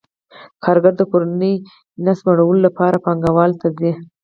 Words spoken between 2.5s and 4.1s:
لپاره پانګوال ته ځي